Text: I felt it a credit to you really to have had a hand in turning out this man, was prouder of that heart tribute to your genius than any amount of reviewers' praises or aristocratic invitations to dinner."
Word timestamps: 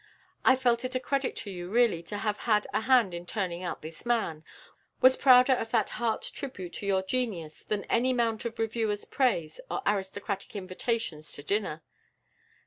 I 0.43 0.55
felt 0.55 0.83
it 0.83 0.95
a 0.95 0.99
credit 0.99 1.35
to 1.45 1.51
you 1.51 1.69
really 1.69 2.01
to 2.09 2.17
have 2.17 2.37
had 2.39 2.65
a 2.73 2.81
hand 2.81 3.13
in 3.13 3.23
turning 3.27 3.61
out 3.61 3.83
this 3.83 4.03
man, 4.03 4.43
was 4.99 5.15
prouder 5.15 5.53
of 5.53 5.69
that 5.69 5.89
heart 5.89 6.23
tribute 6.33 6.73
to 6.77 6.87
your 6.87 7.03
genius 7.03 7.61
than 7.63 7.83
any 7.83 8.09
amount 8.09 8.43
of 8.45 8.57
reviewers' 8.57 9.05
praises 9.05 9.61
or 9.69 9.83
aristocratic 9.85 10.55
invitations 10.55 11.31
to 11.33 11.43
dinner." 11.43 11.83